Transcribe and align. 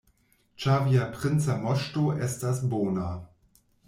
Ĉar 0.61 0.79
via 0.85 1.03
princa 1.17 1.57
moŝto 1.65 2.05
estas 2.29 2.63
bona. 2.73 3.07